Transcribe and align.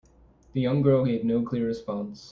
The 0.53 0.61
young 0.61 0.81
girl 0.81 1.05
gave 1.05 1.23
no 1.23 1.43
clear 1.43 1.67
response. 1.67 2.29